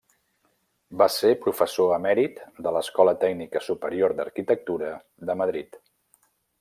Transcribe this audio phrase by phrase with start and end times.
[1.01, 4.91] Va ser professor emèrit de l'Escola Tècnica Superior d'Arquitectura
[5.31, 5.79] de Madrid.